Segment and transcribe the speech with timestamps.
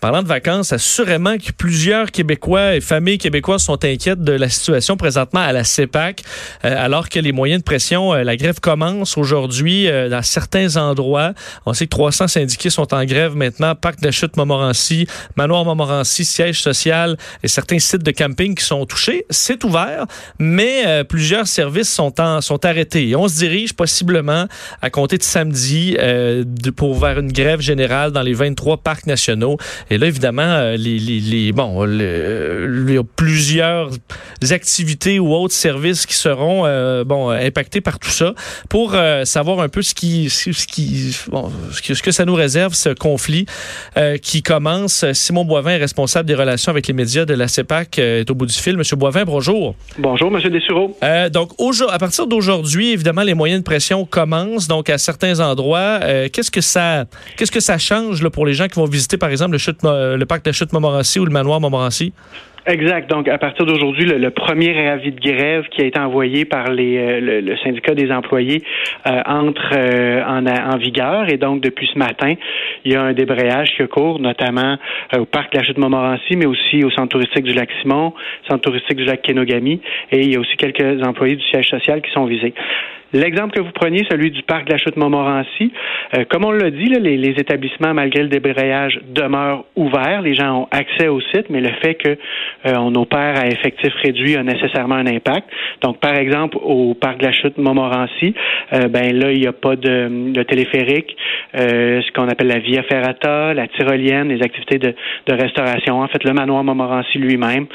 [0.00, 4.96] Parlant de vacances, assurément que plusieurs Québécois et familles québécoises sont inquiètes de la situation
[4.96, 6.22] présentement à la CEPAC,
[6.64, 10.78] euh, alors que les moyens de pression, euh, la grève commence aujourd'hui euh, dans certains
[10.78, 11.34] endroits.
[11.66, 16.24] On sait que 300 syndiqués sont en grève maintenant, Parc de Chute Montmorency, Manoir Montmorency,
[16.24, 19.26] siège social et certains sites de camping qui sont touchés.
[19.28, 20.06] C'est ouvert,
[20.38, 23.14] mais plusieurs services sont, en, sont arrêtés.
[23.16, 24.46] On se dirige possiblement
[24.80, 29.58] à compter de samedi de, pour vers une grève générale dans les 23 parcs nationaux.
[29.92, 33.90] Et là, évidemment, euh, les, les, bon, il y a plusieurs
[34.52, 38.34] activités ou autres services qui seront euh, bon impactés par tout ça.
[38.68, 42.74] Pour euh, savoir un peu ce qui, ce qui, bon, ce que ça nous réserve
[42.74, 43.46] ce conflit
[44.22, 45.04] qui commence.
[45.12, 48.46] Simon Boivin est responsable des relations avec les médias de la CEPAC est au bout
[48.46, 48.76] du fil.
[48.76, 49.74] Monsieur Boivin, bonjour.
[49.98, 50.96] Bonjour, Monsieur Dessureau.
[51.32, 51.50] donc,
[51.90, 54.68] à partir d'aujourd'hui, évidemment, les moyens de pression commencent.
[54.68, 55.98] Donc, à certains endroits,
[56.32, 59.30] qu'est-ce que ça, qu'est-ce que ça change là, pour les gens qui vont visiter, par
[59.30, 62.12] exemple, le chute le parc de chute Montmorency ou le manoir Montmorency?
[62.70, 63.10] Exact.
[63.10, 66.98] Donc, à partir d'aujourd'hui, le, premier avis de grève qui a été envoyé par les,
[66.98, 68.62] euh, le, syndicat des employés
[69.08, 71.28] euh, entre euh, en, en, vigueur.
[71.28, 72.34] Et donc, depuis ce matin,
[72.84, 74.76] il y a un débrayage qui court, notamment
[75.18, 78.14] au parc de la Chute Montmorency, mais aussi au centre touristique du lac Simon,
[78.48, 79.80] centre touristique du lac Kenogami.
[80.12, 82.54] Et il y a aussi quelques employés du siège social qui sont visés.
[83.12, 85.72] L'exemple que vous preniez, celui du parc de la Chute Montmorency,
[86.16, 90.22] euh, comme on l'a dit, les, les, établissements, malgré le débrayage, demeurent ouverts.
[90.22, 94.36] Les gens ont accès au site, mais le fait qu'on euh, opère à effectif réduit
[94.36, 95.48] a nécessairement un impact.
[95.82, 98.34] Donc, par exemple, au parc de la Chute Montmorency,
[98.72, 101.16] euh, ben là, il n'y a pas de, de téléphérique,
[101.56, 104.94] euh, ce qu'on appelle la Via Ferrata, la tyrolienne, les activités de,
[105.28, 107.66] restauration, en fait, le manoir Montmorency lui-même,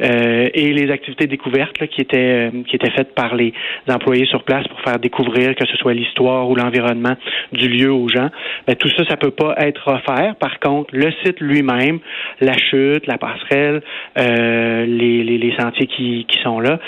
[0.00, 3.52] et les activités découvertes là, qui étaient qui étaient faites par les
[3.88, 7.14] employés sur place pour faire découvrir, que ce soit l'histoire ou l'environnement
[7.52, 8.30] du lieu aux gens.
[8.66, 10.34] Ben, tout ça, ça peut pas être offert.
[10.36, 12.00] Par contre, le site lui-même,
[12.40, 13.82] la chute, la passerelle,
[14.18, 16.78] euh, les, sentiers qui, sont là,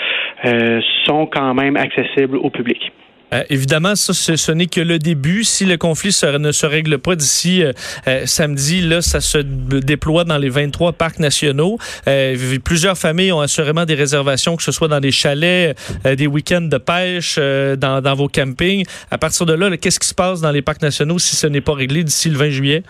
[0.45, 2.91] euh, sont quand même accessibles au public.
[3.33, 5.43] Euh, évidemment, ça, ce, n'est que le début.
[5.43, 7.61] Si le conflit ne se règle pas d'ici
[8.23, 11.77] samedi, là, ça se déploie dans les 23 parcs nationaux.
[12.63, 16.77] plusieurs familles ont assurément des réservations, que ce soit dans des chalets, des week-ends de
[16.77, 18.85] pêche, dans, dans, vos campings.
[19.11, 21.59] À partir de là, qu'est-ce qui se passe dans les parcs nationaux si ce n'est
[21.59, 22.83] pas réglé d'ici le 20 juillet?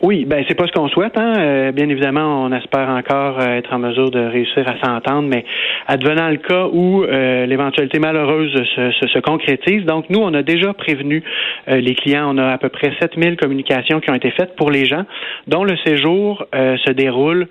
[0.00, 1.18] Oui, ben c'est pas ce qu'on souhaite.
[1.18, 1.32] Hein.
[1.38, 5.44] Euh, bien évidemment, on espère encore euh, être en mesure de réussir à s'entendre, mais
[5.88, 10.44] advenant le cas où euh, l'éventualité malheureuse se, se, se, concrétise, donc nous, on a
[10.44, 11.24] déjà prévenu
[11.66, 12.32] les clients.
[12.32, 15.04] On a à peu près 7000 communications qui ont été faites pour les gens
[15.48, 17.48] dont le séjour se déroule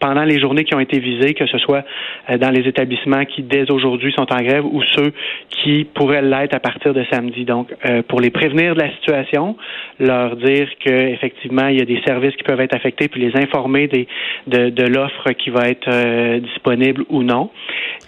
[0.00, 1.84] pendant les journées qui ont été visées, que ce soit
[2.28, 5.12] dans les établissements qui dès aujourd'hui sont en grève ou ceux
[5.50, 7.44] qui pourraient l'être à partir de samedi.
[7.44, 7.68] Donc,
[8.08, 9.56] pour les prévenir de la situation,
[10.00, 13.20] leur dire que effectivement effectivement, il y a des services qui peuvent être affectés, puis
[13.20, 14.06] les informer des,
[14.46, 17.50] de, de l'offre qui va être euh, disponible ou non.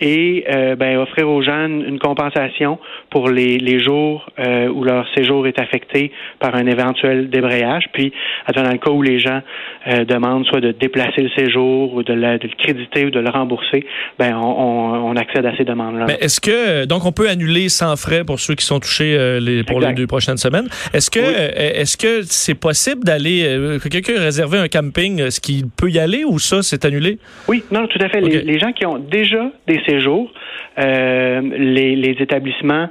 [0.01, 2.79] Et euh, ben, offrir aux gens une compensation
[3.11, 7.85] pour les, les jours euh, où leur séjour est affecté par un éventuel débrayage.
[7.93, 8.13] Puis,
[8.55, 9.41] dans le cas où les gens
[10.09, 13.87] demandent soit de déplacer le séjour ou de, le créditer ou de le rembourser,
[14.19, 16.07] ben, on, on, accède à ces demandes-là.
[16.09, 19.63] Mais est-ce que, donc, on peut annuler sans frais pour ceux qui sont touchés les,
[19.63, 20.69] pour les deux prochaines semaines?
[20.93, 25.41] Est-ce que, est-ce que c'est possible d'aller euh, que quelqu'un ait réservé un camping, est-ce
[25.41, 27.19] qu'il peut y aller ou ça, c'est annulé?
[27.49, 28.21] Oui, non, tout à fait.
[28.21, 30.33] Les, gens qui ont déjà des séjours,
[30.79, 32.89] euh, les, établissements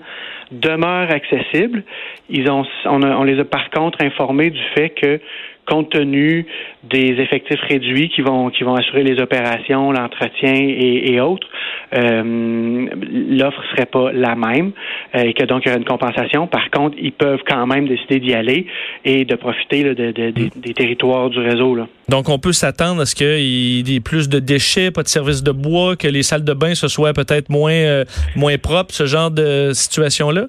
[0.52, 1.84] demeurent accessibles.
[2.30, 5.20] Ils ont, on, les a par contre informés du fait que
[5.66, 6.46] compte tenu
[6.84, 11.48] des effectifs réduits qui vont qui vont assurer les opérations, l'entretien et, autres,
[11.96, 12.88] euh,
[13.30, 14.72] l'offre serait pas la même
[15.16, 16.48] euh, et que donc il y aurait une compensation.
[16.48, 18.68] Par contre, ils peuvent quand même décider d'y aller
[19.06, 21.76] et de profiter de, des territoires du réseau.
[21.76, 21.88] Là.
[22.10, 25.44] Donc, on peut s'attendre à ce qu'il y ait plus de déchets, pas de services
[25.44, 29.06] de bois, que les salles de bain ce soit peut-être moins euh, moins propres, ce
[29.06, 30.48] genre de situation-là?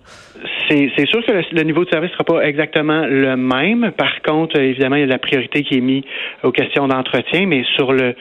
[0.69, 3.93] C'est sûr que le, niveau de service ne sera pas exactement le même.
[3.97, 6.05] Par contre, évidemment, il y a la priorité qui est mise
[6.43, 8.15] aux questions d'entretien, mais sur le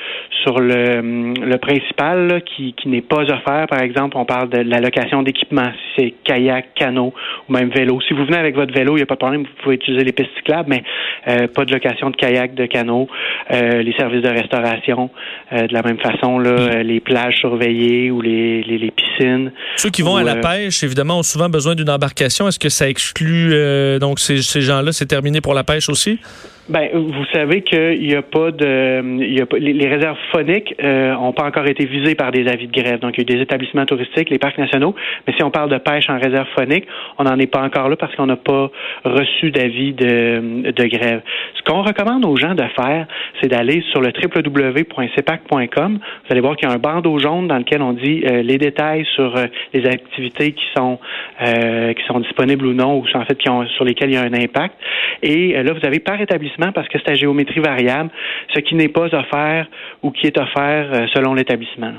[0.43, 4.81] sur le, le principal qui, qui n'est pas offert, par exemple, on parle de la
[4.81, 7.13] location d'équipements, si c'est kayak, canot
[7.47, 8.01] ou même vélo.
[8.01, 10.03] Si vous venez avec votre vélo, il n'y a pas de problème, vous pouvez utiliser
[10.03, 10.83] les pistes cyclables, mais
[11.27, 13.07] euh, pas de location de kayak, de canot,
[13.51, 15.09] euh, les services de restauration,
[15.53, 19.51] euh, de la même façon, là, les plages surveillées ou les, les, les piscines.
[19.77, 22.89] Ceux qui vont à la pêche, évidemment, ont souvent besoin d'une embarcation est-ce que ça
[22.89, 26.19] exclut euh, donc ces, gens-là, c'est terminé pour la pêche aussi?
[26.69, 30.73] Ben, vous savez qu'il n'y a pas de, il y a pas, les, réserves phoniques
[30.81, 32.99] n'ont pas encore été visées par des avis de grève.
[32.99, 34.95] Donc, il y a des établissements touristiques, les parcs nationaux.
[35.27, 36.85] Mais si on parle de pêche en réserve phonique,
[37.17, 38.71] on n'en est pas encore là parce qu'on n'a pas
[39.03, 41.21] reçu d'avis de, de grève.
[41.55, 43.07] Ce qu'on recommande aux gens de faire,
[43.41, 45.99] c'est d'aller sur le www.cpac.com.
[45.99, 49.05] Vous allez voir qu'il y a un bandeau jaune dans lequel on dit les détails
[49.15, 49.35] sur
[49.73, 50.97] les activités qui sont
[51.39, 54.21] qui sont disponibles ou non, ou en fait qui ont, sur lesquelles il y a
[54.21, 54.75] un impact.
[55.21, 58.09] Et là, vous avez par établissement parce que c'est à géométrie variable,
[58.53, 59.67] ce qui n'est pas offert
[60.01, 61.93] ou qui est offert euh, selon l'établissement.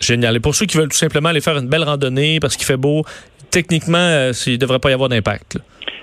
[0.00, 0.36] Génial.
[0.36, 2.76] Et pour ceux qui veulent tout simplement aller faire une belle randonnée parce qu'il fait
[2.76, 3.04] beau,
[3.50, 5.58] techniquement, euh, il ne devrait pas y avoir d'impact.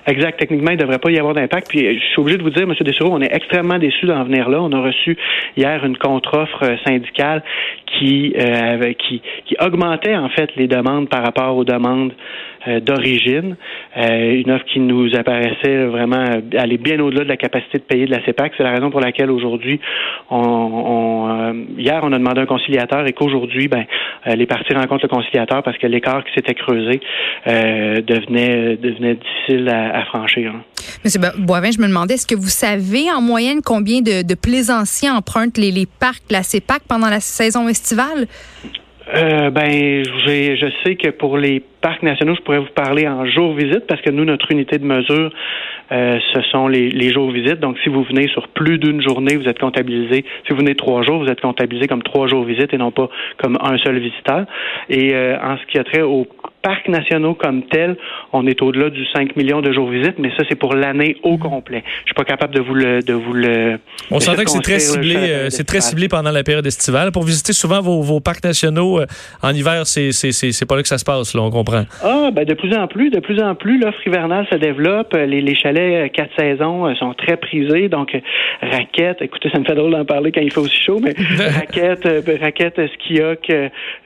[0.06, 0.38] Exact.
[0.38, 1.68] Techniquement, il ne devrait pas y avoir d'impact.
[1.68, 2.74] Puis, je suis obligé de vous dire, M.
[2.80, 4.60] Dessureau, on est extrêmement déçus d'en venir là.
[4.62, 5.16] On a reçu
[5.56, 7.42] hier une contre-offre euh, syndicale
[7.98, 12.12] qui, euh, qui, qui augmentait, en fait, les demandes par rapport aux demandes
[12.66, 13.56] euh, d'origine.
[13.96, 16.24] Euh, une offre qui nous apparaissait vraiment
[16.56, 18.52] aller bien au-delà de la capacité de payer de la CEPAC.
[18.56, 19.80] C'est la raison pour laquelle aujourd'hui,
[20.30, 23.84] on, on hier, on a demandé un conciliateur et qu'aujourd'hui, ben,
[24.26, 27.00] les parties rencontrent le conciliateur parce que l'écart qui s'était creusé
[27.46, 30.52] devenait, devenait difficile à, à franchir.
[30.54, 30.62] Hein.
[31.04, 35.58] Monsieur Boivin, je me demandais, est-ce que vous savez en moyenne combien de, plaisanciers empruntent
[35.58, 38.26] les, les parcs, la CEPAC pendant la saison estivale?
[39.14, 43.54] Euh, ben, je sais que pour les parcs nationaux, je pourrais vous parler en jour
[43.54, 45.30] visite parce que nous, notre unité de mesure,
[45.92, 47.60] euh, ce sont les, les jours visites.
[47.60, 50.24] Donc, si vous venez sur plus d'une journée, vous êtes comptabilisé.
[50.46, 53.10] Si vous venez trois jours, vous êtes comptabilisé comme trois jours visites et non pas
[53.36, 54.46] comme un seul visiteur.
[54.88, 56.26] Et euh, en ce qui a trait aux
[56.64, 57.96] parcs nationaux comme tel,
[58.32, 61.38] on est au-delà du 5 millions de jours visites, mais ça, c'est pour l'année au
[61.38, 61.84] complet.
[62.00, 63.02] Je suis pas capable de vous le...
[63.02, 63.78] De vous le
[64.10, 67.12] on s'entend que c'est très ciblé, euh, c'est très ciblé pendant la période estivale.
[67.12, 69.06] Pour visiter souvent vos, vos parcs nationaux euh,
[69.42, 71.84] en hiver, c'est, c'est, c'est, pas là que ça se passe, là, on comprend.
[72.02, 75.14] Ah, ben de plus en plus, de plus en plus, l'offre hivernale se développe.
[75.14, 78.16] Les, les chalets quatre saisons sont très prisés, donc
[78.62, 82.08] raquettes, écoutez, ça me fait drôle d'en parler quand il fait aussi chaud, mais raquettes,
[82.40, 83.20] raquettes, ski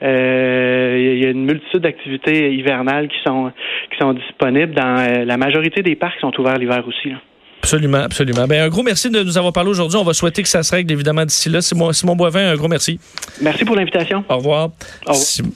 [0.03, 3.51] euh, il y a une multitude d'activités hivernales qui sont
[3.91, 7.13] qui sont disponibles dans euh, la majorité des parcs sont ouverts l'hiver aussi.
[7.61, 8.47] Absolument, absolument.
[8.47, 9.97] Ben, un gros merci de nous avoir parlé aujourd'hui.
[9.97, 11.61] On va souhaiter que ça se règle évidemment d'ici là.
[11.61, 12.99] Simon, Simon Boivin, un gros merci.
[13.41, 14.23] Merci pour l'invitation.
[14.29, 14.69] Au revoir.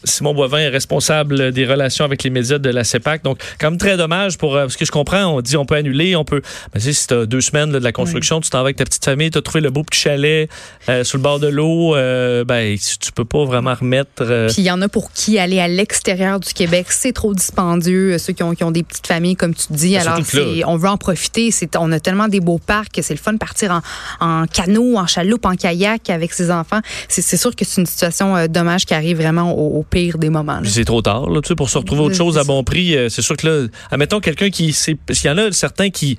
[0.03, 3.23] Simon Boivin est responsable des relations avec les médias de la CEPAC.
[3.23, 5.75] Donc, quand même très dommage pour euh, ce que je comprends, on dit on peut
[5.75, 6.41] annuler, on peut.
[6.73, 9.05] Ben, si tu as deux semaines de la construction, tu t'en vas avec ta petite
[9.05, 10.49] famille, tu as trouvé le beau petit chalet
[10.89, 14.23] euh, sur le bord de l'eau, euh, ben tu peux pas vraiment remettre.
[14.47, 18.17] Puis il y en a pour qui aller à l'extérieur du Québec, c'est trop dispendieux.
[18.17, 20.19] Ceux qui ont, qui ont des petites familles, comme tu dis, ben, alors
[20.67, 21.49] on veut en profiter.
[21.51, 23.81] C'est on a tellement des beaux parcs que c'est le fun de partir
[24.19, 26.81] en, canot, en chaloupe, en kayak avec ses enfants.
[27.07, 30.59] C'est sûr que c'est une situation euh, dommage qui arrive vraiment au, pire des moments.
[30.63, 32.95] C'est trop tard là, pour se retrouver autre chose à bon prix.
[32.95, 34.75] Euh, c'est sûr que là, admettons quelqu'un qui...
[34.87, 36.17] Il y en a certains qui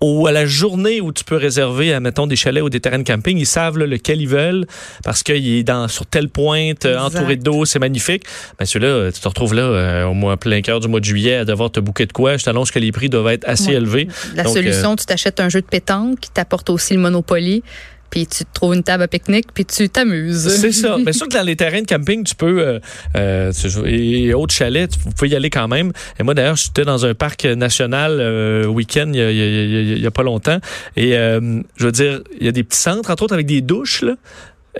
[0.00, 3.04] ou à la journée où tu peux réserver, mettons, des chalets ou des terrains de
[3.04, 4.66] camping, ils savent lequel ils veulent
[5.04, 8.24] parce qu'il est dans, sur telle pointe, euh, entouré d'eau, c'est magnifique.
[8.58, 11.36] Ben, celui-là, tu te retrouves là euh, au mois plein cœur du mois de juillet
[11.36, 12.36] à devoir te bouquer de quoi.
[12.36, 14.08] Je t'annonce que les prix doivent être assez élevés.
[14.34, 17.62] La solution, euh, tu t'achètes un jeu de pétanque qui t'apporte aussi le Monopoly
[18.10, 20.48] puis tu te trouves une table à pique-nique, puis tu t'amuses.
[20.48, 20.96] C'est ça.
[21.04, 22.78] Mais sûr que dans les terrains de camping, tu peux, euh,
[23.16, 23.52] euh,
[23.86, 25.92] et autres chalets, tu peux y aller quand même.
[26.18, 30.58] Et moi, d'ailleurs, j'étais dans un parc national euh, week-end il y, a, pas longtemps.
[30.96, 33.60] Et euh, je veux dire, il y a des petits centres, entre autres, avec des
[33.60, 34.02] douches.
[34.02, 34.14] Là.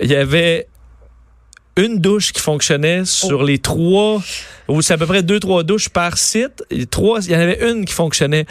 [0.01, 0.67] Il y avait
[1.77, 4.21] une douche qui fonctionnait sur les trois
[4.69, 6.63] ou c'est à peu près deux, trois douches par site.
[6.69, 8.45] Et trois, il y en avait une qui fonctionnait.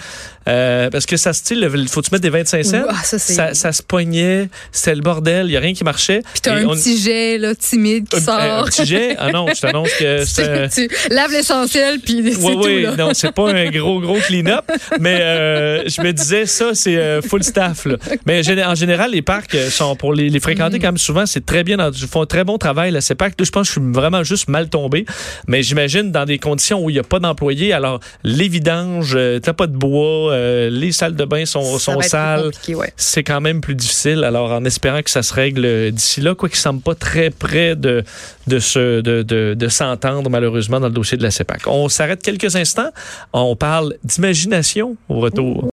[0.48, 2.82] Euh, parce que ça style, il faut que tu mettre des 25 cents.
[3.04, 6.22] Ça, ça, se poignait, c'était le bordel, il n'y a rien qui marchait.
[6.32, 8.40] Puis t'as un petit jet là, timide qui un, sort.
[8.40, 9.16] Un, petit jet?
[9.18, 10.68] Ah non, je t'annonce que c'est...
[10.70, 12.62] tu laves l'essentiel, puis c'est oui, tout.
[12.64, 14.64] Oui, non, c'est pas un gros, gros clean-up.
[15.00, 17.84] mais euh, je me disais, ça, c'est euh, full staff.
[17.84, 17.96] Là.
[18.26, 20.80] Mais en général, les parcs sont, pour les, les fréquenter mm.
[20.80, 22.90] quand même souvent, c'est très bien, ils font un très bon travail.
[22.90, 25.04] Là, ces parcs, je pense que je suis vraiment juste mal tombé.
[25.46, 27.72] Mais j'imagine dans des conditions où il n'y a pas d'employés.
[27.72, 32.00] Alors, les vidanges, euh, t'as pas de bois, euh, les salles de bain sont, sont
[32.00, 32.50] sales.
[32.96, 34.24] C'est quand même plus difficile.
[34.24, 37.76] Alors, en espérant que ça se règle d'ici là, quoi qu'il semble pas très près
[37.76, 38.04] de,
[38.46, 41.66] de, se, de, de, de s'entendre, malheureusement, dans le dossier de la CEPAC.
[41.66, 42.90] On s'arrête quelques instants.
[43.32, 45.64] On parle d'imagination au retour.